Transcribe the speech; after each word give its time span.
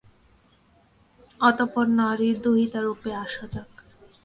অতঃপর 1.41 1.85
নারীর 1.99 2.35
দুহিতারূপে 2.43 3.09
আসা 3.23 3.45
যাক। 3.53 3.71